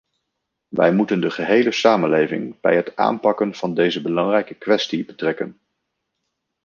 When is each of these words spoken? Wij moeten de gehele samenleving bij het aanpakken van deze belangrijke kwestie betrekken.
Wij 0.67 0.93
moeten 0.93 1.21
de 1.21 1.29
gehele 1.31 1.71
samenleving 1.71 2.59
bij 2.59 2.75
het 2.75 2.95
aanpakken 2.95 3.55
van 3.55 3.73
deze 3.73 4.01
belangrijke 4.01 4.53
kwestie 4.55 5.05
betrekken. 5.05 5.59